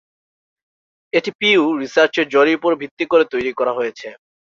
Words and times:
এটি 1.13 1.29
পিউ 1.39 1.61
রিসার্চের 1.81 2.25
জরিপের 2.27 2.57
উপর 2.59 2.71
ভিত্তি 2.81 3.05
করে 3.11 3.25
তৈরি 3.33 3.51
করা 3.59 3.71
হয়েছে। 3.77 4.07